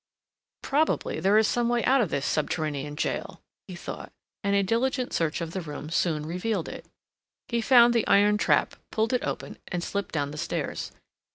[0.63, 4.11] "Probably there is some way out of this subterranean jail," he thought
[4.43, 6.87] and a diligent search of the room soon revealed it.
[7.49, 10.91] He found the iron trap, pulled it open, and slipped down the stairs.